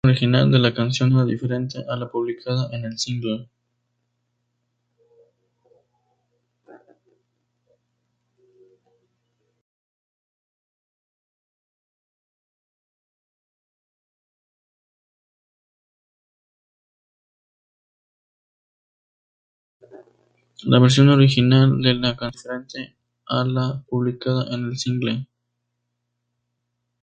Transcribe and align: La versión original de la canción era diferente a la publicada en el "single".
La 0.03 0.13
versión 0.13 0.23
original 0.25 0.49
de 0.51 0.57
la 0.57 0.73
canción 0.73 1.13
era 1.13 1.25
diferente 1.25 1.77
a 1.87 1.95
la 1.95 2.09
publicada 2.09 2.69
en 2.75 2.85
el 2.85 2.97
"single". 2.97 3.49